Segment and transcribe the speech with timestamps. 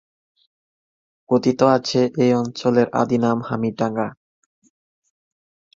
[1.29, 4.07] কথিত আছে, এই অঞ্চলের আদি নাম হামিরডাঙা।